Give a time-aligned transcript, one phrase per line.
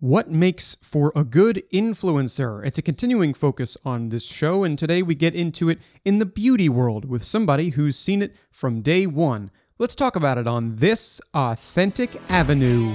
[0.00, 2.64] What makes for a good influencer?
[2.64, 6.24] It's a continuing focus on this show, and today we get into it in the
[6.24, 9.50] beauty world with somebody who's seen it from day one.
[9.76, 12.94] Let's talk about it on this Authentic Avenue.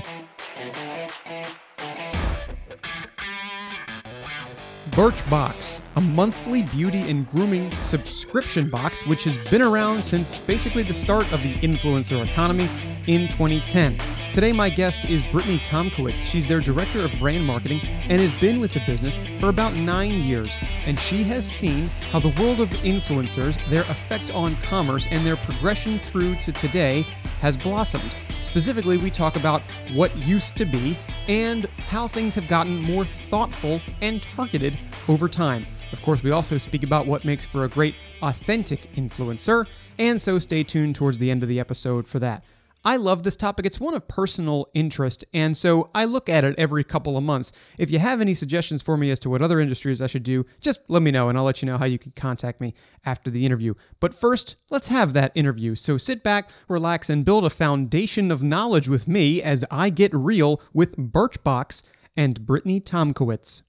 [4.93, 10.93] Birchbox, a monthly beauty and grooming subscription box which has been around since basically the
[10.93, 12.69] start of the influencer economy
[13.07, 13.97] in 2010.
[14.33, 16.29] Today, my guest is Brittany Tomkiewicz.
[16.29, 20.21] She's their director of brand marketing and has been with the business for about nine
[20.21, 20.59] years.
[20.85, 25.37] And she has seen how the world of influencers, their effect on commerce, and their
[25.37, 27.01] progression through to today
[27.41, 28.15] has blossomed.
[28.43, 29.61] Specifically, we talk about
[29.93, 30.97] what used to be
[31.27, 35.65] and how things have gotten more thoughtful and targeted over time.
[35.91, 39.65] Of course, we also speak about what makes for a great, authentic influencer,
[39.97, 42.43] and so stay tuned towards the end of the episode for that.
[42.85, 43.65] I love this topic.
[43.65, 47.53] It's one of personal interest, and so I look at it every couple of months.
[47.77, 50.45] If you have any suggestions for me as to what other industries I should do,
[50.59, 52.73] just let me know, and I'll let you know how you can contact me
[53.05, 53.73] after the interview.
[54.01, 55.75] But first, let's have that interview.
[55.75, 60.13] So sit back, relax, and build a foundation of knowledge with me as I get
[60.13, 61.83] real with Birchbox
[62.17, 63.61] and Brittany Tomkiewicz.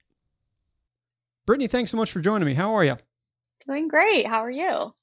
[1.45, 2.55] Brittany, thanks so much for joining me.
[2.55, 2.97] How are you?
[3.65, 4.27] Doing great.
[4.27, 4.93] How are you?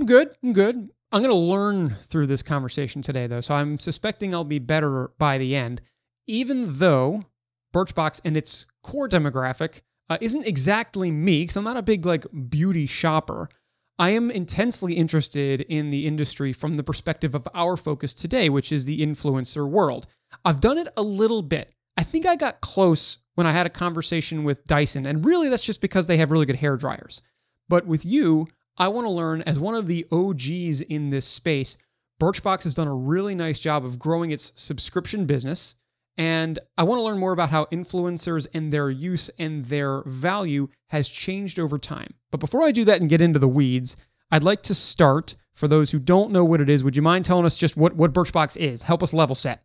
[0.00, 0.30] I'm good.
[0.42, 0.88] I'm good.
[1.12, 5.10] I'm going to learn through this conversation today, though, so I'm suspecting I'll be better
[5.18, 5.82] by the end,
[6.26, 7.24] even though
[7.74, 12.24] Birchbox and its core demographic uh, isn't exactly me, because I'm not a big like
[12.48, 13.50] beauty shopper.
[13.98, 18.72] I am intensely interested in the industry from the perspective of our focus today, which
[18.72, 20.06] is the influencer world.
[20.46, 21.74] I've done it a little bit.
[21.98, 25.62] I think I got close when I had a conversation with Dyson, and really that's
[25.62, 27.20] just because they have really good hair dryers.
[27.68, 31.76] But with you, I want to learn as one of the OGs in this space.
[32.20, 35.74] Birchbox has done a really nice job of growing its subscription business.
[36.16, 40.68] And I want to learn more about how influencers and their use and their value
[40.88, 42.14] has changed over time.
[42.30, 43.96] But before I do that and get into the weeds,
[44.30, 46.84] I'd like to start for those who don't know what it is.
[46.84, 48.82] Would you mind telling us just what, what Birchbox is?
[48.82, 49.62] Help us level set.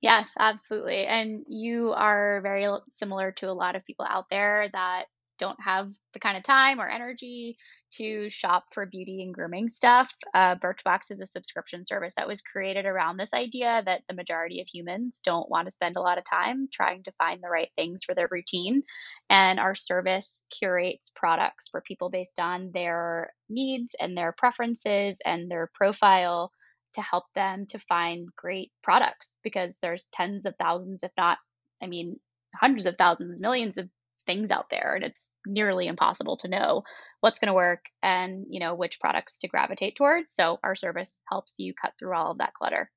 [0.00, 1.06] Yes, absolutely.
[1.06, 5.04] And you are very similar to a lot of people out there that
[5.38, 7.56] don't have the kind of time or energy
[7.92, 12.40] to shop for beauty and grooming stuff, uh, Birchbox is a subscription service that was
[12.42, 16.18] created around this idea that the majority of humans don't want to spend a lot
[16.18, 18.82] of time trying to find the right things for their routine.
[19.30, 25.50] And our service curates products for people based on their needs and their preferences and
[25.50, 26.50] their profile
[26.94, 31.38] to help them to find great products because there's tens of thousands, if not,
[31.82, 32.18] I mean,
[32.54, 33.88] hundreds of thousands, millions of
[34.26, 36.82] things out there and it's nearly impossible to know
[37.20, 41.22] what's going to work and you know which products to gravitate towards so our service
[41.30, 42.90] helps you cut through all of that clutter.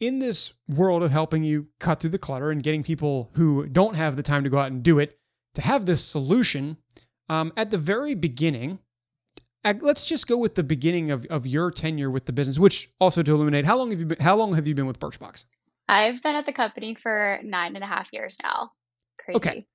[0.00, 3.94] In this world of helping you cut through the clutter and getting people who don't
[3.94, 5.18] have the time to go out and do it
[5.54, 6.76] to have this solution
[7.28, 8.80] um, at the very beginning
[9.80, 13.22] let's just go with the beginning of, of your tenure with the business which also
[13.22, 15.44] to illuminate how long have you been how long have you been with birchbox?
[15.88, 18.70] I've been at the company for nine and a half years now.
[19.18, 19.36] Crazy.
[19.36, 19.66] okay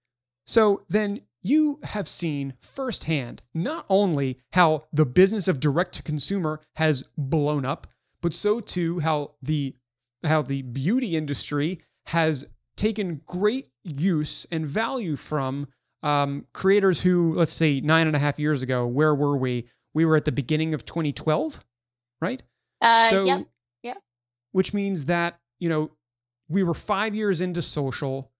[0.47, 6.61] so then you have seen firsthand not only how the business of direct to consumer
[6.75, 7.87] has blown up,
[8.21, 9.75] but so too how the
[10.23, 15.67] how the beauty industry has taken great use and value from
[16.03, 19.67] um, creators who, let's say, nine and a half years ago, where were we?
[19.93, 21.63] We were at the beginning of 2012,
[22.21, 22.41] right?
[22.81, 23.41] Uh, so, yeah.
[23.83, 23.97] yep.
[24.51, 25.91] Which means that you know
[26.49, 28.31] we were five years into social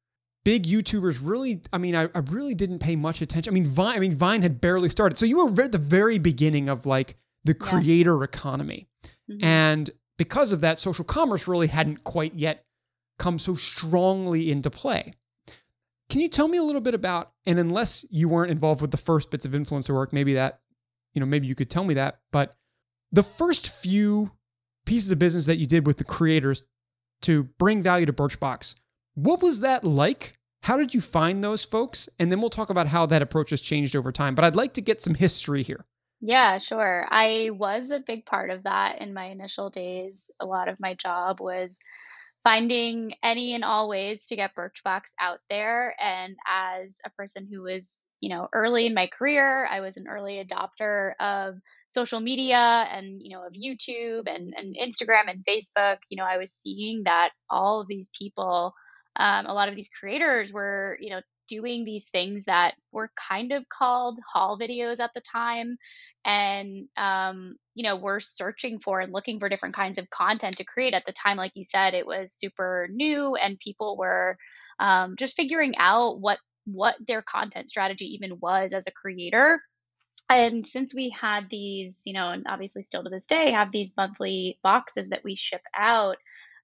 [0.47, 3.51] big YouTubers really, I mean, I, I really didn't pay much attention.
[3.51, 5.17] I mean, Vine, I mean, Vine had barely started.
[5.17, 8.23] So you were at the very beginning of like the creator yeah.
[8.23, 8.87] economy.
[9.29, 9.43] Mm-hmm.
[9.43, 12.63] And because of that, social commerce really hadn't quite yet
[13.19, 15.11] come so strongly into play.
[16.09, 18.95] Can you tell me a little bit about, and unless you weren't involved with the
[18.95, 20.61] first bits of influencer work, maybe that,
[21.13, 22.55] you know, maybe you could tell me that, but
[23.11, 24.31] the first few
[24.85, 26.63] pieces of business that you did with the creators
[27.23, 28.75] to bring value to Birchbox,
[29.15, 30.35] what was that like?
[30.67, 32.09] How did you find those folks?
[32.19, 34.35] And then we'll talk about how that approach has changed over time.
[34.35, 35.85] But I'd like to get some history here.
[36.19, 37.07] Yeah, sure.
[37.09, 40.29] I was a big part of that in my initial days.
[40.41, 41.79] A lot of my job was
[42.43, 45.95] finding any and all ways to get Birchbox out there.
[46.01, 50.09] And as a person who was, you know, early in my career, I was an
[50.09, 51.55] early adopter of
[51.87, 55.99] social media and, you know, of YouTube and, and Instagram and Facebook.
[56.09, 58.73] You know, I was seeing that all of these people
[59.17, 63.51] um, a lot of these creators were you know doing these things that were kind
[63.53, 65.77] of called haul videos at the time
[66.27, 70.65] and um, you know we're searching for and looking for different kinds of content to
[70.65, 71.37] create at the time.
[71.37, 74.37] Like you said it was super new and people were
[74.79, 79.61] um, just figuring out what what their content strategy even was as a creator.
[80.29, 83.95] And since we had these you know and obviously still to this day have these
[83.95, 86.17] monthly boxes that we ship out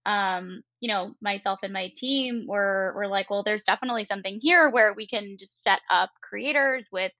[0.05, 4.69] um, you know myself and my team were were like well there's definitely something here
[4.69, 7.11] where we can just set up creators with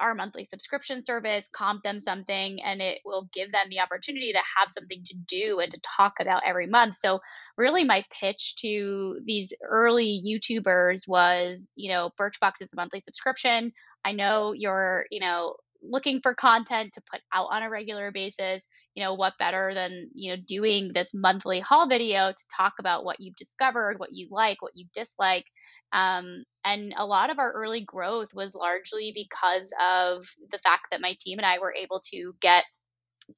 [0.00, 4.38] our monthly subscription service, comp them something, and it will give them the opportunity to
[4.58, 6.96] have something to do and to talk about every month.
[6.96, 7.20] So,
[7.56, 13.72] really, my pitch to these early YouTubers was, you know, Birchbox is a monthly subscription.
[14.04, 18.68] I know you're, you know, looking for content to put out on a regular basis
[18.94, 23.04] you know what better than you know doing this monthly haul video to talk about
[23.04, 25.46] what you've discovered what you like what you dislike.
[25.92, 31.00] Um, and a lot of our early growth was largely because of the fact that
[31.00, 32.64] my team and I were able to get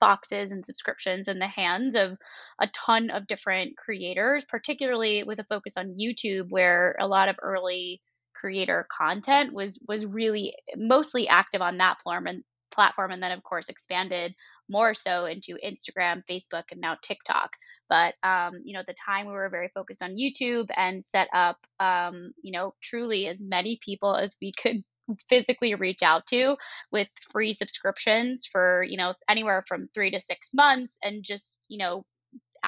[0.00, 2.16] boxes and subscriptions in the hands of
[2.60, 7.36] a ton of different creators, particularly with a focus on YouTube, where a lot of
[7.42, 8.00] early
[8.34, 13.42] creator content was was really mostly active on that platform and platform and then of
[13.42, 14.34] course expanded
[14.68, 17.50] more so into Instagram, Facebook, and now TikTok.
[17.88, 21.28] But um, you know, at the time we were very focused on YouTube and set
[21.32, 24.82] up, um, you know, truly as many people as we could
[25.28, 26.56] physically reach out to
[26.90, 31.78] with free subscriptions for you know anywhere from three to six months and just you
[31.78, 32.04] know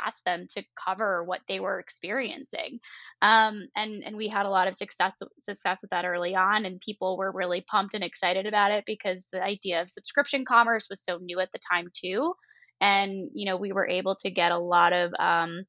[0.04, 2.80] ask them to cover what they were experiencing.
[3.22, 6.80] Um, and and we had a lot of success success with that early on, and
[6.80, 11.04] people were really pumped and excited about it because the idea of subscription commerce was
[11.04, 12.34] so new at the time too.
[12.80, 15.64] And you know we were able to get a lot of um,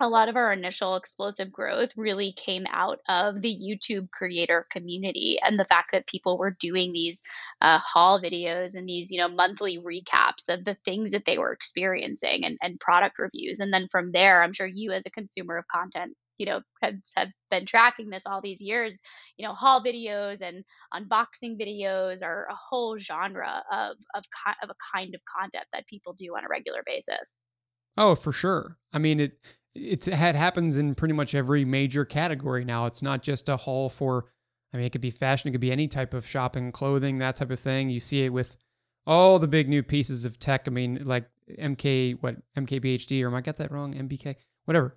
[0.00, 5.38] a lot of our initial explosive growth really came out of the YouTube creator community
[5.42, 7.22] and the fact that people were doing these
[7.60, 11.52] uh, haul videos and these, you know, monthly recaps of the things that they were
[11.52, 13.60] experiencing and, and product reviews.
[13.60, 16.94] And then from there, I'm sure you as a consumer of content, you know, have,
[17.16, 19.00] have been tracking this all these years,
[19.36, 20.64] you know, haul videos and
[20.94, 24.24] unboxing videos are a whole genre of, of,
[24.62, 27.42] of a kind of content that people do on a regular basis.
[27.96, 28.78] Oh, for sure.
[28.92, 29.32] I mean, it
[29.74, 32.86] it's it happens in pretty much every major category now.
[32.86, 34.26] It's not just a haul for
[34.72, 37.36] I mean, it could be fashion, it could be any type of shopping, clothing, that
[37.36, 37.90] type of thing.
[37.90, 38.56] You see it with
[39.06, 40.68] all the big new pieces of tech.
[40.68, 41.24] I mean, like
[41.58, 43.92] MK, what MKBHD, or am I got that wrong?
[43.92, 44.36] MBK,
[44.66, 44.96] whatever.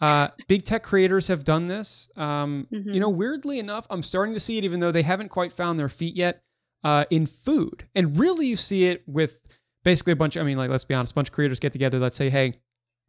[0.00, 2.08] Uh, big tech creators have done this.
[2.16, 2.92] Um, mm-hmm.
[2.92, 5.78] You know, weirdly enough, I'm starting to see it, even though they haven't quite found
[5.78, 6.42] their feet yet,
[6.82, 7.88] uh, in food.
[7.94, 9.40] And really, you see it with
[9.84, 10.36] basically a bunch.
[10.36, 11.98] Of, I mean, like let's be honest, a bunch of creators get together.
[11.98, 12.54] Let's say, hey,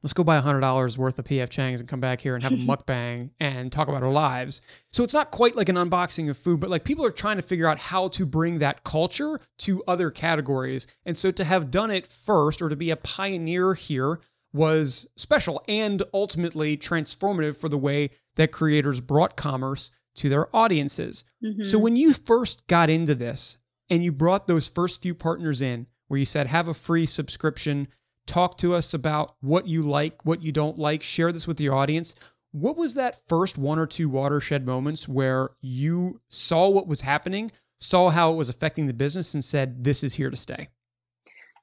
[0.05, 2.55] let's go buy $100 worth of PF Chang's and come back here and have a
[2.57, 4.61] mukbang and talk about our lives.
[4.93, 7.41] So it's not quite like an unboxing of food, but like people are trying to
[7.41, 10.85] figure out how to bring that culture to other categories.
[11.07, 14.19] And so to have done it first or to be a pioneer here
[14.53, 21.23] was special and ultimately transformative for the way that creators brought commerce to their audiences.
[21.43, 21.63] Mm-hmm.
[21.63, 23.57] So when you first got into this
[23.89, 27.87] and you brought those first few partners in, where you said, have a free subscription
[28.27, 31.03] Talk to us about what you like, what you don't like.
[31.03, 32.15] Share this with your audience.
[32.51, 37.51] What was that first one or two watershed moments where you saw what was happening,
[37.79, 40.69] saw how it was affecting the business, and said, "This is here to stay"?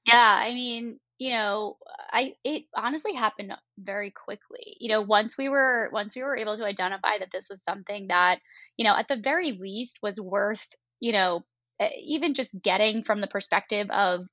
[0.07, 0.15] Yeah,
[0.45, 1.79] I mean, you know,
[2.13, 4.77] I it honestly happened very quickly.
[4.81, 8.09] You know, once we were once we were able to identify that this was something
[8.09, 8.41] that,
[8.77, 10.69] you know, at the very least was worth,
[11.01, 11.45] you know,
[11.99, 14.25] even just getting from the perspective of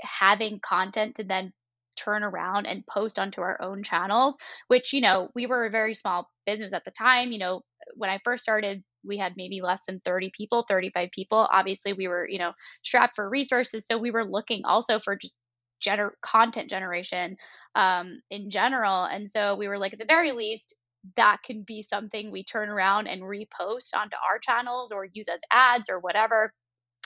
[0.00, 1.52] having content to then
[1.96, 4.36] turn around and post onto our own channels,
[4.68, 7.32] which, you know, we were a very small business at the time.
[7.32, 7.62] You know,
[7.94, 11.48] when I first started, we had maybe less than 30 people, 35 people.
[11.50, 13.86] Obviously, we were, you know, strapped for resources.
[13.86, 15.40] So we were looking also for just
[15.84, 17.36] gener- content generation
[17.74, 19.04] um, in general.
[19.04, 20.76] And so we were like, at the very least,
[21.16, 25.40] that can be something we turn around and repost onto our channels or use as
[25.52, 26.52] ads or whatever.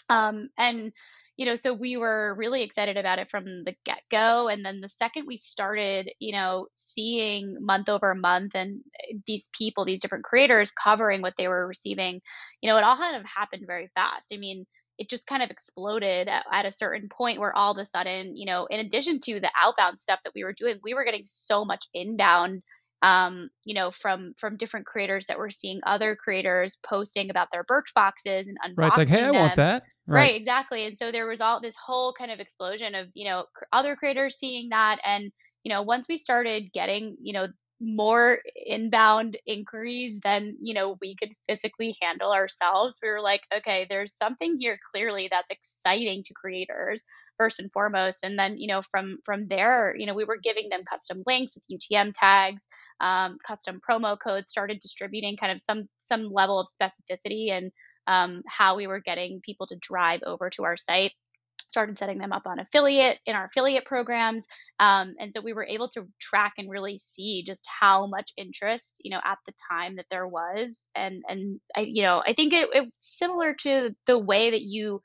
[0.08, 0.92] Um, and
[1.40, 4.48] you know, so we were really excited about it from the get go.
[4.48, 9.48] And then the second we started, you know, seeing month over month and eh, these
[9.56, 12.20] people, these different creators covering what they were receiving,
[12.60, 14.34] you know, it all kind of happened very fast.
[14.34, 14.66] I mean,
[14.98, 18.36] it just kind of exploded at, at, a certain point where all of a sudden,
[18.36, 21.24] you know, in addition to the outbound stuff that we were doing, we were getting
[21.24, 22.62] so much inbound
[23.02, 27.64] um, you know, from from different creators that we're seeing other creators posting about their
[27.64, 29.36] Birchboxes and unboxing Right, it's like, hey, them.
[29.36, 29.82] I want that.
[30.06, 30.20] Right.
[30.20, 30.86] right, exactly.
[30.86, 34.38] And so there was all this whole kind of explosion of you know other creators
[34.38, 35.32] seeing that, and
[35.64, 37.48] you know once we started getting you know
[37.80, 43.86] more inbound inquiries than you know we could physically handle ourselves we were like okay
[43.88, 47.06] there's something here clearly that's exciting to creators
[47.38, 50.68] first and foremost and then you know from from there you know we were giving
[50.68, 52.68] them custom links with utm tags
[53.00, 57.72] um, custom promo codes, started distributing kind of some some level of specificity and
[58.06, 61.12] um, how we were getting people to drive over to our site.
[61.68, 64.46] Started setting them up on affiliate in our affiliate programs
[64.80, 69.02] um, and so we were able to track and really see just how much interest
[69.04, 70.90] you know at the time that there was.
[70.96, 75.00] And and i you know i think it, it's similar to the way that you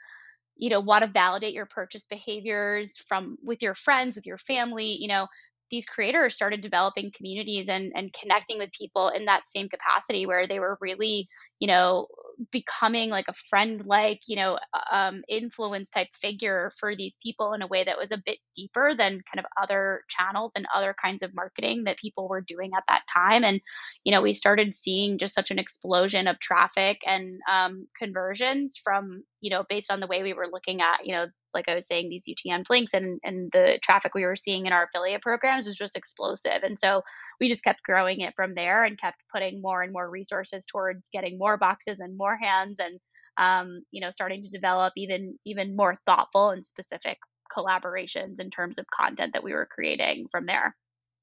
[0.55, 4.97] you know want to validate your purchase behaviors from with your friends with your family
[4.99, 5.27] you know
[5.71, 10.47] these creators started developing communities and and connecting with people in that same capacity where
[10.47, 11.27] they were really
[11.59, 12.07] you know
[12.51, 14.57] becoming like a friend like you know
[14.91, 18.93] um, influence type figure for these people in a way that was a bit deeper
[18.95, 22.83] than kind of other channels and other kinds of marketing that people were doing at
[22.87, 23.43] that time.
[23.43, 23.61] And
[24.03, 29.23] you know we started seeing just such an explosion of traffic and um, conversions from
[29.41, 31.87] you know based on the way we were looking at you know like I was
[31.87, 35.67] saying, these UTM links and, and the traffic we were seeing in our affiliate programs
[35.67, 36.61] was just explosive.
[36.61, 37.01] And so
[37.39, 41.09] we just kept growing it from there and kept putting more and more resources towards
[41.09, 42.99] getting more boxes and more hands and
[43.37, 47.17] um, you know starting to develop even even more thoughtful and specific
[47.55, 50.75] collaborations in terms of content that we were creating from there.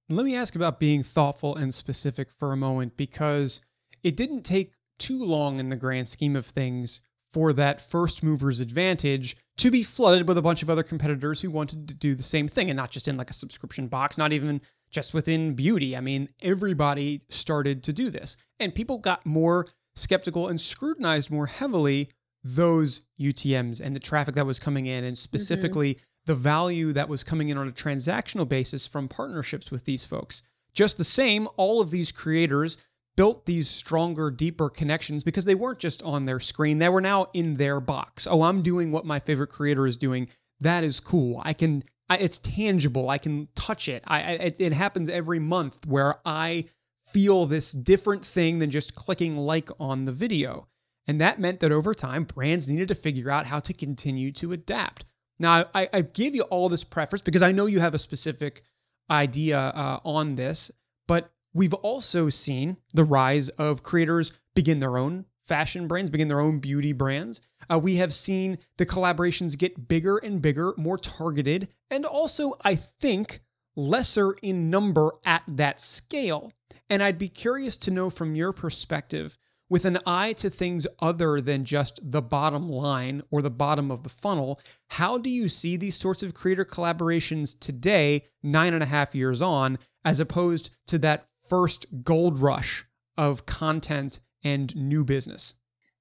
[0.09, 3.65] Let me ask about being thoughtful and specific for a moment because
[4.03, 7.01] it didn't take too long in the grand scheme of things
[7.33, 11.51] for that first mover's advantage to be flooded with a bunch of other competitors who
[11.51, 14.33] wanted to do the same thing and not just in like a subscription box, not
[14.33, 14.61] even
[14.91, 15.97] just within beauty.
[15.97, 18.37] I mean, everybody started to do this.
[18.61, 22.11] And people got more skeptical and scrutinized more heavily
[22.45, 25.23] those UTMs and the traffic that was coming in, and mm-hmm.
[25.23, 26.03] specifically mm-hmm.
[26.27, 30.43] the value that was coming in on a transactional basis from partnerships with these folks.
[30.75, 32.79] Just the same, all of these creators
[33.17, 36.79] built these stronger, deeper connections because they weren't just on their screen.
[36.79, 38.27] They were now in their box.
[38.27, 40.29] Oh, I'm doing what my favorite creator is doing.
[40.61, 41.43] That is cool.
[41.45, 43.11] I can, I, it's tangible.
[43.11, 44.03] I can touch it.
[44.07, 46.67] I, it, it happens every month where I
[47.05, 50.69] feel this different thing than just clicking like on the video.
[51.07, 54.53] And that meant that over time, brands needed to figure out how to continue to
[54.53, 55.05] adapt.
[55.39, 58.63] Now, I, I give you all this preface because I know you have a specific
[59.11, 60.71] idea uh, on this,
[61.09, 66.41] but We've also seen the rise of creators begin their own fashion brands, begin their
[66.41, 67.41] own beauty brands.
[67.71, 72.77] Uh, we have seen the collaborations get bigger and bigger, more targeted, and also, I
[72.77, 73.41] think,
[73.77, 76.53] lesser in number at that scale.
[76.89, 79.37] And I'd be curious to know from your perspective,
[79.69, 84.03] with an eye to things other than just the bottom line or the bottom of
[84.03, 88.87] the funnel, how do you see these sorts of creator collaborations today, nine and a
[88.87, 92.87] half years on, as opposed to that first gold rush
[93.19, 95.53] of content and new business.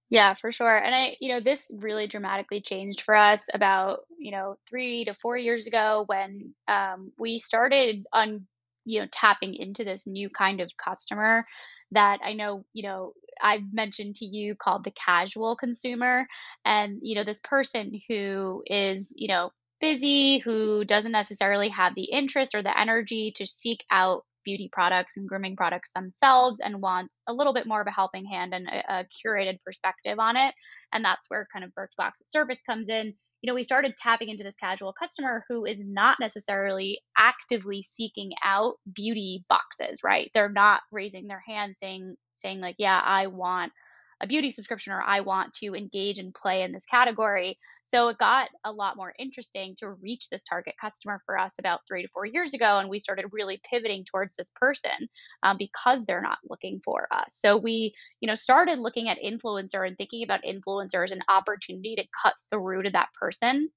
[0.09, 0.77] Yeah, for sure.
[0.77, 5.13] And I, you know, this really dramatically changed for us about, you know, three to
[5.13, 8.47] four years ago when um, we started on,
[8.85, 11.45] you know, tapping into this new kind of customer
[11.91, 16.27] that I know, you know, I've mentioned to you called the casual consumer.
[16.63, 22.09] And, you know, this person who is, you know, busy, who doesn't necessarily have the
[22.09, 27.23] interest or the energy to seek out beauty products and grooming products themselves and wants
[27.27, 30.53] a little bit more of a helping hand and a, a curated perspective on it.
[30.93, 33.13] And that's where kind of Birchbox service comes in.
[33.41, 38.31] You know, we started tapping into this casual customer who is not necessarily actively seeking
[38.43, 40.29] out beauty boxes, right?
[40.33, 43.71] They're not raising their hand saying saying like, "Yeah, I want
[44.21, 47.57] a beauty subscription or I want to engage and play in this category.
[47.85, 51.81] So it got a lot more interesting to reach this target customer for us about
[51.87, 52.77] three to four years ago.
[52.77, 55.09] And we started really pivoting towards this person
[55.43, 57.35] um, because they're not looking for us.
[57.35, 61.95] So we, you know, started looking at influencer and thinking about influencers as an opportunity
[61.95, 63.69] to cut through to that person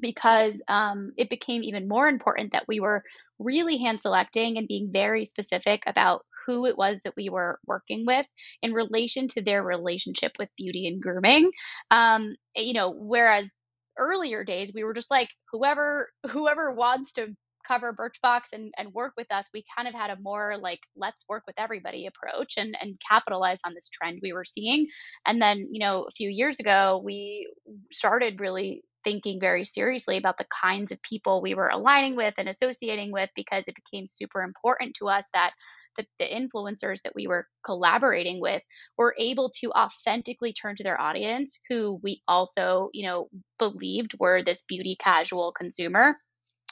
[0.00, 3.04] because um, it became even more important that we were
[3.40, 8.04] really hand selecting and being very specific about who it was that we were working
[8.06, 8.26] with
[8.62, 11.50] in relation to their relationship with beauty and grooming.
[11.90, 13.52] Um, you know, whereas
[13.98, 17.34] earlier days we were just like whoever whoever wants to
[17.66, 21.24] cover Birchbox and, and work with us, we kind of had a more like let's
[21.28, 24.86] work with everybody approach and and capitalize on this trend we were seeing.
[25.26, 27.52] And then, you know, a few years ago, we
[27.90, 32.48] started really thinking very seriously about the kinds of people we were aligning with and
[32.48, 35.52] associating with because it became super important to us that
[35.96, 38.62] the, the, influencers that we were collaborating with
[38.96, 43.28] were able to authentically turn to their audience who we also you know
[43.58, 46.16] believed were this beauty casual consumer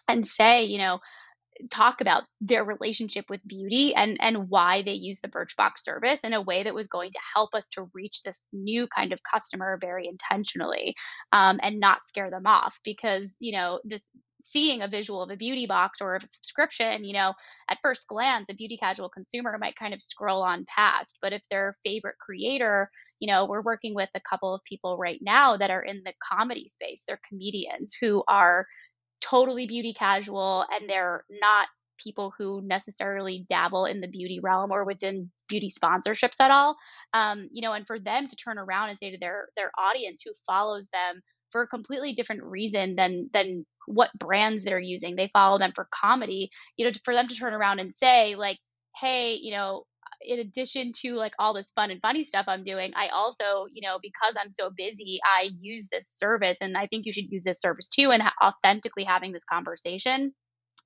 [0.08, 1.00] and say you know
[1.71, 6.33] talk about their relationship with beauty and and why they use the Birchbox service in
[6.33, 9.79] a way that was going to help us to reach this new kind of customer
[9.81, 10.95] very intentionally
[11.33, 15.37] um, and not scare them off because you know this seeing a visual of a
[15.37, 17.35] beauty box or of a subscription, you know,
[17.69, 21.19] at first glance, a beauty casual consumer might kind of scroll on past.
[21.21, 25.19] But if their favorite creator, you know, we're working with a couple of people right
[25.21, 27.05] now that are in the comedy space.
[27.07, 28.67] They're comedians who are
[29.21, 34.85] totally beauty casual and they're not people who necessarily dabble in the beauty realm or
[34.85, 36.77] within beauty sponsorships at all
[37.15, 40.23] um, you know and for them to turn around and say to their their audience
[40.25, 41.21] who follows them
[41.51, 45.17] for a completely different reason than than what brands they're using.
[45.17, 46.51] They follow them for comedy.
[46.77, 48.59] You know, for them to turn around and say like,
[49.01, 49.85] "Hey, you know,
[50.21, 53.87] in addition to like all this fun and funny stuff I'm doing, I also, you
[53.87, 57.45] know, because I'm so busy, I use this service and I think you should use
[57.45, 60.35] this service too and authentically having this conversation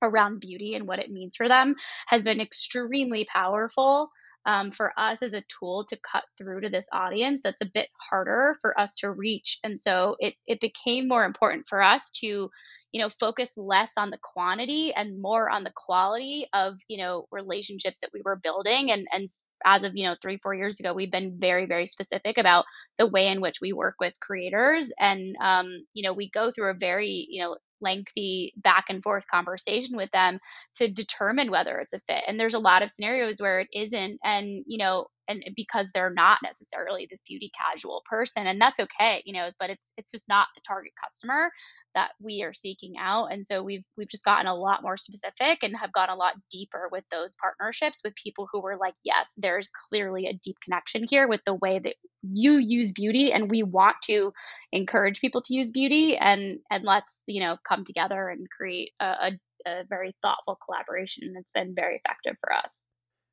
[0.03, 1.75] around beauty and what it means for them
[2.09, 4.11] has been extremely powerful
[4.45, 7.89] um, for us as a tool to cut through to this audience that's a bit
[8.11, 12.51] harder for us to reach and so it it became more important for us to
[12.93, 17.27] you know focus less on the quantity and more on the quality of you know
[17.31, 19.29] relationships that we were building and and
[19.65, 22.65] as of you know three four years ago we've been very very specific about
[22.99, 26.71] the way in which we work with creators and um, you know we go through
[26.71, 30.39] a very you know lengthy back and forth conversation with them
[30.77, 32.23] to determine whether it's a fit.
[32.27, 34.21] And there's a lot of scenarios where it isn't.
[34.25, 39.23] And, you know, and because they're not necessarily this beauty casual person and that's okay
[39.25, 41.51] you know but it's it's just not the target customer
[41.95, 45.63] that we are seeking out and so we've we've just gotten a lot more specific
[45.63, 49.33] and have gone a lot deeper with those partnerships with people who were like yes
[49.37, 53.63] there's clearly a deep connection here with the way that you use beauty and we
[53.63, 54.33] want to
[54.73, 59.05] encourage people to use beauty and and let's you know come together and create a,
[59.05, 59.33] a,
[59.67, 62.85] a very thoughtful collaboration and it's been very effective for us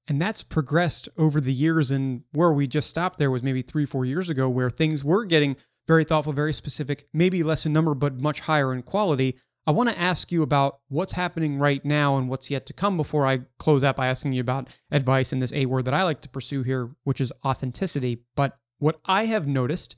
[0.09, 3.85] and that's progressed over the years and where we just stopped there was maybe three
[3.85, 5.55] four years ago where things were getting
[5.87, 9.35] very thoughtful, very specific, maybe less in number, but much higher in quality.
[9.65, 12.97] I want to ask you about what's happening right now and what's yet to come
[12.97, 16.03] before I close out by asking you about advice in this A word that I
[16.03, 18.23] like to pursue here, which is authenticity.
[18.35, 19.95] But what I have noticed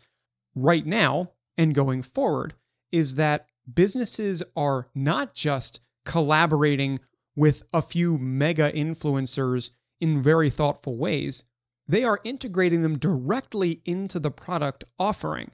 [0.55, 2.53] right now and going forward
[2.91, 6.99] is that businesses are not just collaborating
[7.35, 9.71] with a few mega influencers
[10.01, 11.43] in very thoughtful ways,
[11.87, 15.51] they are integrating them directly into the product offering.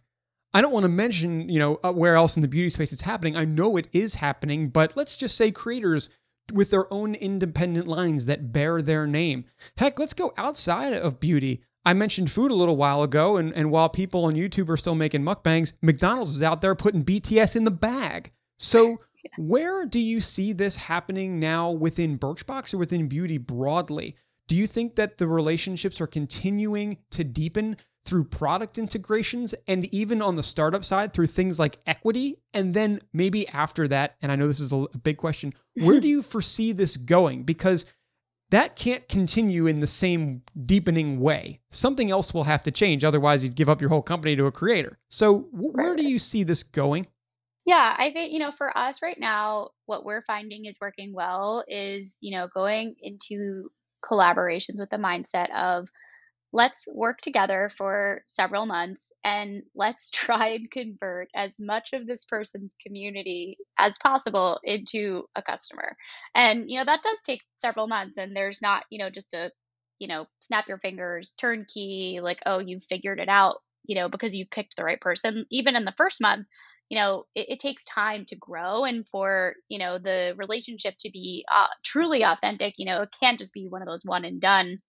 [0.54, 3.02] I don't want to mention, you know, uh, where else in the beauty space it's
[3.02, 3.36] happening.
[3.36, 6.10] I know it is happening, but let's just say creators
[6.52, 9.46] with their own independent lines that bear their name.
[9.78, 11.62] Heck, let's go outside of beauty.
[11.86, 14.96] I mentioned food a little while ago, and, and while people on YouTube are still
[14.96, 18.32] making mukbangs, McDonald's is out there putting BTS in the bag.
[18.58, 19.02] So,
[19.38, 24.16] where do you see this happening now within Birchbox or within beauty broadly?
[24.48, 30.22] Do you think that the relationships are continuing to deepen through product integrations and even
[30.22, 32.38] on the startup side through things like equity?
[32.54, 36.08] And then maybe after that, and I know this is a big question, where do
[36.08, 37.44] you foresee this going?
[37.44, 37.86] Because
[38.50, 41.60] that can't continue in the same deepening way.
[41.70, 43.04] Something else will have to change.
[43.04, 44.98] Otherwise, you'd give up your whole company to a creator.
[45.10, 47.08] So, where do you see this going?
[47.66, 51.66] Yeah, I think, you know, for us right now, what we're finding is working well
[51.68, 53.70] is, you know, going into
[54.04, 55.90] collaborations with the mindset of
[56.54, 62.26] let's work together for several months and let's try and convert as much of this
[62.26, 65.96] person's community as possible into a customer.
[66.36, 69.52] And you know that does take several months and there's not, you know, just a,
[70.00, 74.36] you know, snap your fingers, turnkey like oh, you've figured it out, you know, because
[74.36, 75.46] you've picked the right person.
[75.52, 76.48] Even in the first month,
[76.90, 81.10] you know it, it, takes time to grow and for you know the relationship to
[81.12, 84.42] be uh, truly authentic you know it can't just be one of those one and
[84.42, 84.80] done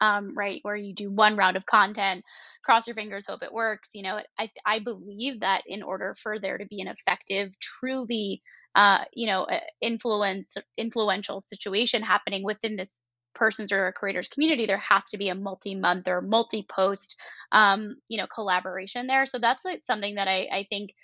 [0.00, 2.24] um, right where you do one round of content
[2.64, 6.38] cross your fingers hope it works you know i, I believe that in order for
[6.38, 8.42] there to be an effective truly
[8.74, 9.46] uh, you know
[9.80, 15.28] influence influential situation happening within this person's or a creator's community there has to be
[15.28, 17.16] a multi-month or multi-post
[17.52, 19.26] um, you know collaboration there.
[19.26, 20.94] So that's like something that i, I think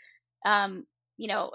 [0.44, 0.84] um,
[1.16, 1.50] you know,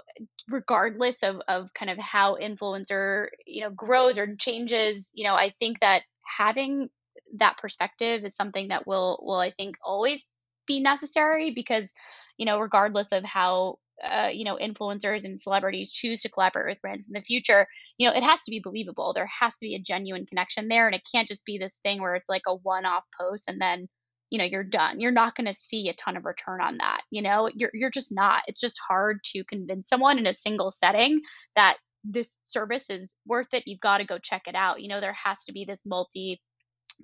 [0.48, 5.54] regardless of, of kind of how influencer, you know, grows or changes, you know, I
[5.58, 6.88] think that having
[7.38, 10.24] that perspective is something that will, will I think always
[10.68, 11.92] be necessary because,
[12.36, 16.82] you know, regardless of how, uh, you know, influencers and celebrities choose to collaborate with
[16.82, 17.66] brands in the future,
[17.98, 19.14] you know, it has to be believable.
[19.14, 20.86] There has to be a genuine connection there.
[20.86, 23.60] And it can't just be this thing where it's like a one off post and
[23.60, 23.88] then,
[24.30, 25.00] you know you're done.
[25.00, 27.48] You're not going to see a ton of return on that you know?
[27.54, 28.42] You're you're just not.
[28.46, 31.20] It's just hard to convince someone in a single setting
[31.54, 33.64] that this service is worth it.
[33.66, 34.80] You've got to go check it out.
[34.80, 36.40] You know there has to be this multi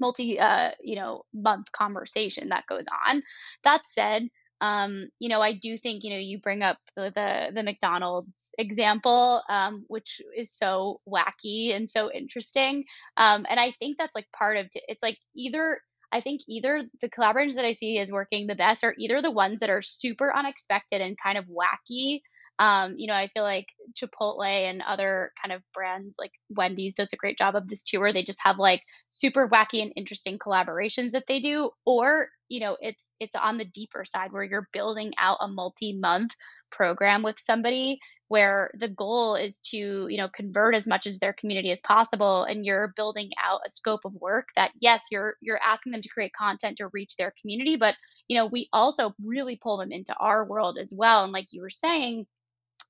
[0.00, 3.22] multi uh you know month conversation that goes on.
[3.64, 4.28] That said
[4.62, 8.54] Um, you know, I do think, you know, you bring up the the, the McDonald's
[8.58, 12.84] example, um, which is so wacky and so interesting.
[13.16, 15.80] Um, and I think that's like part of it's like either
[16.12, 19.30] I think either the collaborations that I see is working the best are either the
[19.30, 22.20] ones that are super unexpected and kind of wacky
[22.58, 27.12] um, you know, I feel like Chipotle and other kind of brands like Wendy's does
[27.12, 30.38] a great job of this too, where they just have like super wacky and interesting
[30.38, 31.70] collaborations that they do.
[31.86, 36.32] Or, you know, it's it's on the deeper side where you're building out a multi-month
[36.70, 37.98] program with somebody
[38.32, 42.44] where the goal is to you know convert as much as their community as possible
[42.44, 46.08] and you're building out a scope of work that yes you're you're asking them to
[46.08, 47.94] create content to reach their community but
[48.28, 51.24] you know we also really pull them into our world as well.
[51.24, 52.26] And like you were saying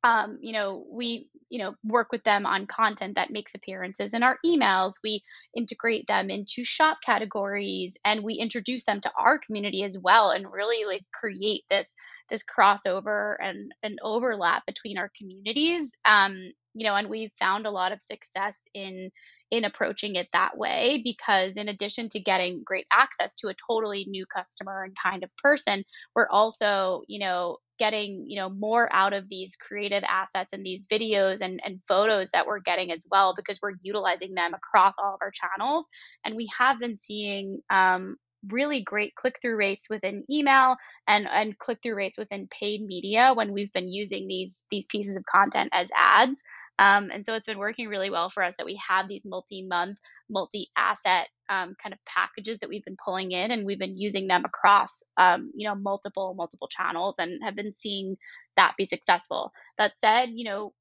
[0.04, 4.22] um, you know, we, you know, work with them on content that makes appearances in
[4.22, 4.94] our emails.
[5.04, 5.22] We
[5.54, 10.50] integrate them into shop categories and we introduce them to our community as well and
[10.50, 11.94] really like create this
[12.30, 15.92] this crossover and an overlap between our communities.
[16.06, 19.10] Um, you know, and we've found a lot of success in
[19.52, 24.06] in approaching it that way because in addition to getting great access to a totally
[24.08, 25.84] new customer and kind of person
[26.16, 30.86] we're also you know getting you know more out of these creative assets and these
[30.86, 35.14] videos and, and photos that we're getting as well because we're utilizing them across all
[35.14, 35.88] of our channels.
[36.24, 40.76] And we have been seeing um, really great click-through rates within email
[41.08, 45.24] and and click-through rates within paid media when we've been using these these pieces of
[45.24, 46.42] content as ads
[46.78, 49.98] um, and so it's been working really well for us that we have these multi-month
[50.30, 54.44] multi-asset um, kind of packages that we've been pulling in and we've been using them
[54.44, 58.16] across um, you know multiple multiple channels and have been seeing
[58.56, 59.52] that be successful.
[59.78, 60.72] That said you know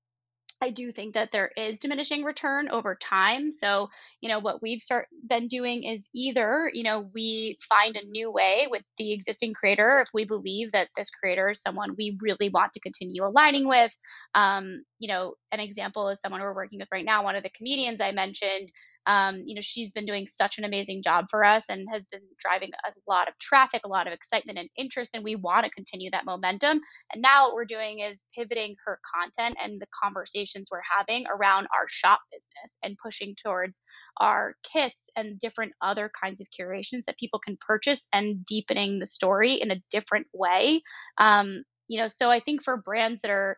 [0.62, 3.50] I do think that there is diminishing return over time.
[3.50, 3.90] So,
[4.22, 8.32] you know, what we've start been doing is either, you know, we find a new
[8.32, 12.50] way with the existing creator if we believe that this creator is someone we really
[12.50, 13.96] want to continue aligning with.
[14.36, 17.50] Um, you know, an example is someone we're working with right now, one of the
[17.50, 18.72] comedians I mentioned
[19.08, 22.22] um, you know, she's been doing such an amazing job for us and has been
[22.40, 25.72] driving a lot of traffic, a lot of excitement and interest, and we want to
[25.72, 26.80] continue that momentum.
[27.12, 31.68] And now what we're doing is pivoting her content and the conversations we're having around
[31.76, 33.84] our shop business and pushing towards
[34.20, 39.06] our kits and different other kinds of curations that people can purchase and deepening the
[39.06, 40.82] story in a different way.
[41.18, 43.58] Um, you know, so I think for brands that are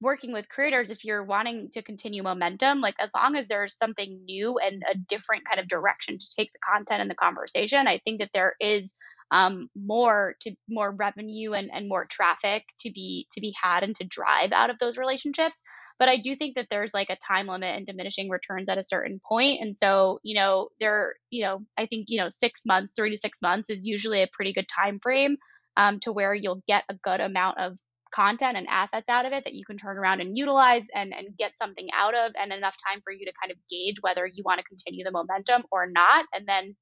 [0.00, 4.20] working with creators if you're wanting to continue momentum like as long as there's something
[4.24, 7.98] new and a different kind of direction to take the content and the conversation i
[7.98, 8.94] think that there is
[9.30, 13.94] um, more to more revenue and, and more traffic to be to be had and
[13.96, 15.62] to drive out of those relationships.
[15.98, 18.82] But i do think that there's like a time limit and diminishing returns at a
[18.82, 22.92] certain point and so you know there you know i think you know six months
[22.94, 25.36] three to six months is usually a pretty good time frame
[25.76, 27.76] um, to where you'll get a good amount of
[28.10, 31.36] content and assets out of it that you can turn around and utilize and, and
[31.36, 34.42] get something out of and enough time for you to kind of gauge whether you
[34.44, 36.26] want to continue the momentum or not.
[36.34, 36.76] And then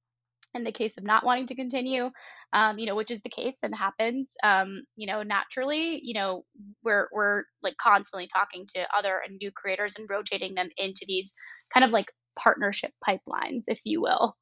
[0.56, 2.10] in the case of not wanting to continue
[2.52, 6.44] um, you know which is the case and happens um, you know naturally you know
[6.82, 11.34] we're we're like constantly talking to other and new creators and rotating them into these
[11.72, 12.06] kind of like
[12.38, 14.36] partnership pipelines if you will.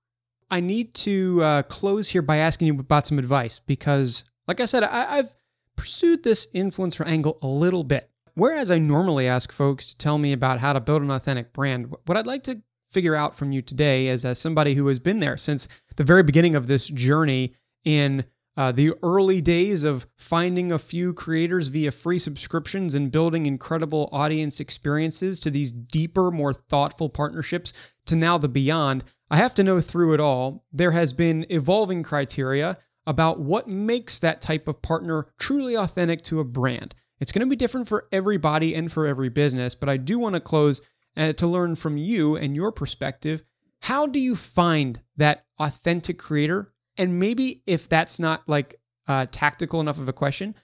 [0.51, 4.66] I need to uh, close here by asking you about some advice because like i
[4.66, 5.35] said I, i've
[5.77, 8.11] pursued this influencer angle a little bit.
[8.35, 11.95] Whereas I normally ask folks to tell me about how to build an authentic brand,
[12.07, 12.61] what I'd like to
[12.91, 16.23] figure out from you today is as somebody who has been there since the very
[16.23, 17.53] beginning of this journey
[17.85, 18.25] in
[18.57, 24.09] uh, the early days of finding a few creators via free subscriptions and building incredible
[24.13, 27.73] audience experiences to these deeper, more thoughtful partnerships
[28.07, 32.03] to now the beyond, I have to know through it all, there has been evolving
[32.05, 36.95] criteria about what makes that type of partner truly authentic to a brand.
[37.21, 40.35] It's going to be different for everybody and for every business, but I do want
[40.35, 40.81] to close
[41.17, 43.43] uh, to learn from you and your perspective.
[43.83, 46.73] How do you find that authentic creator?
[46.97, 50.55] And maybe if that's not like uh, tactical enough of a question,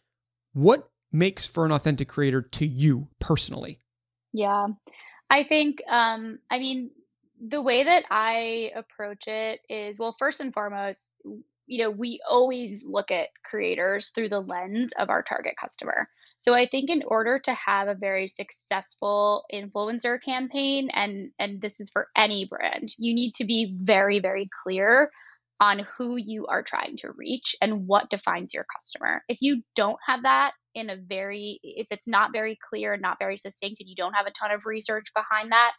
[0.53, 3.79] what makes for an authentic creator to you personally?
[4.33, 4.69] Yeah,
[5.29, 6.91] I think, um, I mean,
[7.41, 11.21] the way that I approach it is well, first and foremost,
[11.71, 16.09] you know, we always look at creators through the lens of our target customer.
[16.37, 21.79] So I think in order to have a very successful influencer campaign and and this
[21.79, 25.13] is for any brand, you need to be very very clear
[25.61, 29.23] on who you are trying to reach and what defines your customer.
[29.29, 33.19] If you don't have that in a very if it's not very clear, and not
[33.21, 35.73] very succinct and you don't have a ton of research behind that,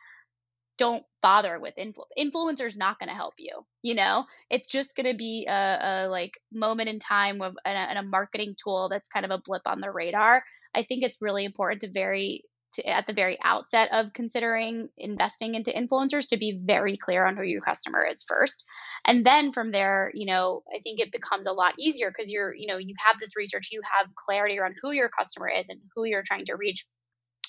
[0.81, 4.25] don't bother with influ- influencers not going to help you you know?
[4.49, 8.55] It's just going to be a, a, like moment in time and a, a marketing
[8.61, 10.43] tool that's kind of a blip on the radar.
[10.73, 12.43] I think it's really important to very
[12.75, 17.35] to, at the very outset of considering investing into influencers to be very clear on
[17.35, 18.63] who your customer is first.
[19.05, 22.53] And then from there you know i think it becomes a lot easier because you're
[22.55, 25.79] you know you have this research you have clarity around who your customer is and
[25.95, 26.85] who you're trying to reach.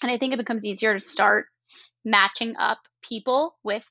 [0.03, 1.47] And i think it becomes easier to start
[2.05, 3.87] matching up people with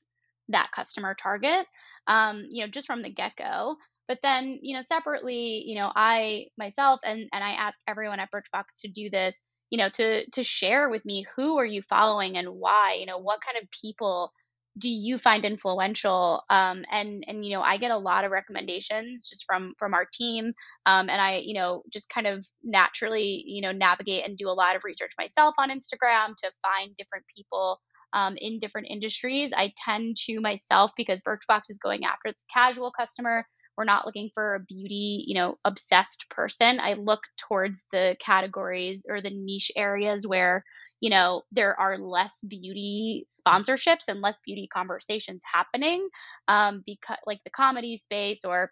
[0.48, 1.66] that customer target
[2.06, 3.76] um, you know just from the get-go.
[4.08, 8.30] But then you know separately you know i myself and and i ask everyone at
[8.30, 12.36] birchbox to do this you know to to share with me who are you following
[12.36, 12.96] and why?
[13.00, 14.32] You know what kind of people
[14.78, 19.28] do you find influential um, and and you know i get a lot of recommendations
[19.28, 20.52] just from from our team
[20.86, 24.50] um, and i you know just kind of naturally you know navigate and do a
[24.50, 27.80] lot of research myself on instagram to find different people
[28.14, 32.90] um, in different industries i tend to myself because birchbox is going after its casual
[32.90, 33.44] customer
[33.76, 36.78] we're not looking for a beauty, you know, obsessed person.
[36.80, 40.62] I look towards the categories or the niche areas where,
[41.02, 46.08] you know, there are less beauty sponsorships and less beauty conversations happening.
[46.46, 48.70] Um, because like the comedy space or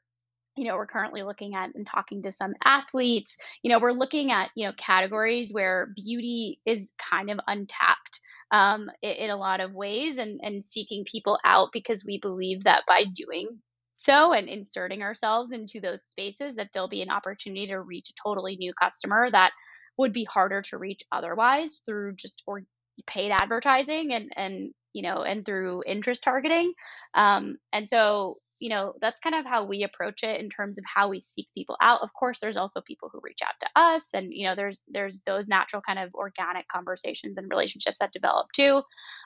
[0.57, 4.33] you know we're currently looking at and talking to some athletes you know we're looking
[4.33, 9.61] at you know categories where beauty is kind of untapped um, in, in, a lot
[9.61, 13.49] of ways and, and seeking people out because we believe that by doing
[13.95, 18.21] so and inserting ourselves into those spaces that there'll be an opportunity to reach a
[18.21, 19.53] totally new customer that
[20.01, 22.63] would be harder to reach otherwise through just or
[23.07, 26.73] paid advertising and and you know and through interest targeting.
[27.15, 30.85] Um, and so you know that's kind of how we approach it in terms of
[30.87, 32.01] how we seek people out.
[32.01, 35.23] Of course there's also people who reach out to us and you know there's there's
[35.27, 38.83] those natural kind of organic conversations and relationships that develop too.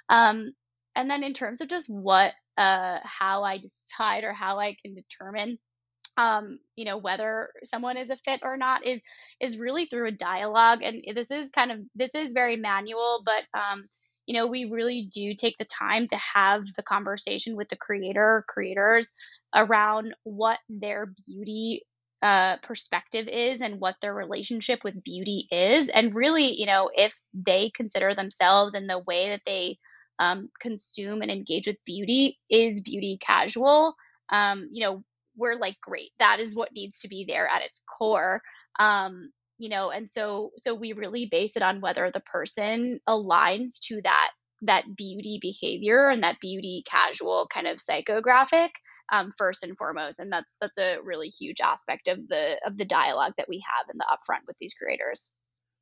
[0.09, 0.53] Um,
[0.97, 4.95] and then in terms of just what uh, how I decide or how I can
[4.95, 5.59] determine
[6.17, 9.01] um, you know whether someone is a fit or not is
[9.41, 13.43] is really through a dialogue and this is kind of this is very manual but
[13.59, 13.85] um,
[14.27, 18.45] you know we really do take the time to have the conversation with the creator
[18.49, 19.13] creators
[19.55, 21.83] around what their beauty
[22.23, 27.19] uh, perspective is and what their relationship with beauty is and really you know if
[27.35, 29.77] they consider themselves and the way that they
[30.19, 33.95] um, consume and engage with beauty is beauty casual.
[34.31, 35.05] Um, you know,
[35.37, 38.41] we're like, great, that is what needs to be there at its core.
[38.79, 43.79] Um, you know, and so so we really base it on whether the person aligns
[43.85, 44.31] to that
[44.63, 48.71] that beauty behavior and that beauty casual kind of psychographic
[49.13, 52.85] um, first and foremost and that's that's a really huge aspect of the of the
[52.85, 55.31] dialogue that we have in the upfront with these creators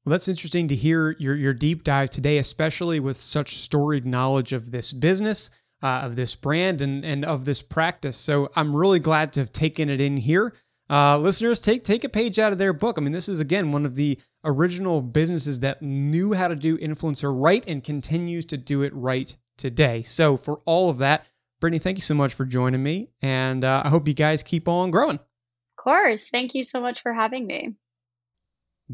[0.04, 4.52] well, that's interesting to hear your, your deep dive today, especially with such storied knowledge
[4.52, 5.48] of this business,
[5.82, 8.16] uh, of this brand, and, and of this practice.
[8.16, 10.54] So I'm really glad to have taken it in here.
[10.90, 12.98] Uh, listeners, take take a page out of their book.
[12.98, 16.76] I mean, this is again one of the original businesses that knew how to do
[16.78, 20.02] influencer right and continues to do it right today.
[20.02, 21.26] So for all of that,
[21.60, 24.68] Brittany, thank you so much for joining me, and uh, I hope you guys keep
[24.68, 25.16] on growing.
[25.16, 27.74] Of course, thank you so much for having me.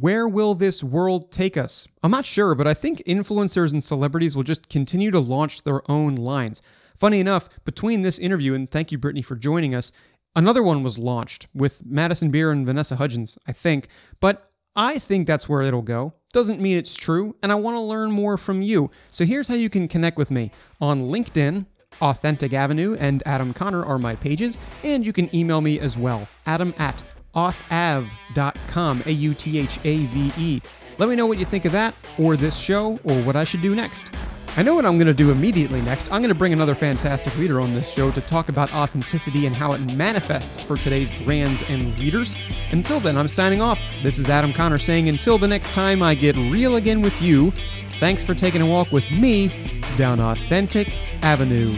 [0.00, 1.88] Where will this world take us?
[2.02, 5.88] I'm not sure, but I think influencers and celebrities will just continue to launch their
[5.90, 6.62] own lines.
[6.96, 9.90] Funny enough, between this interview, and thank you, Brittany, for joining us,
[10.37, 13.88] another one was launched with Madison Beer and Vanessa Hudgens, I think.
[14.20, 16.12] But I think that's where it'll go.
[16.32, 18.90] Doesn't mean it's true, and I want to learn more from you.
[19.11, 21.66] So here's how you can connect with me on LinkedIn.
[22.00, 26.28] Authentic Avenue and Adam Conner are my pages, and you can email me as well,
[26.46, 27.02] adam at
[27.34, 30.60] authave.com, A U T H A V E.
[30.98, 33.62] Let me know what you think of that, or this show, or what I should
[33.62, 34.10] do next.
[34.56, 36.10] I know what I'm going to do immediately next.
[36.10, 39.54] I'm going to bring another fantastic leader on this show to talk about authenticity and
[39.54, 42.34] how it manifests for today's brands and leaders.
[42.72, 43.80] Until then, I'm signing off.
[44.02, 47.52] This is Adam Conner saying, until the next time I get real again with you,
[48.00, 49.52] thanks for taking a walk with me
[49.96, 50.90] down Authentic
[51.22, 51.72] Avenue.